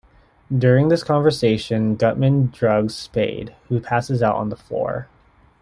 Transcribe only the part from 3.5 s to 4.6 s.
who passes out on the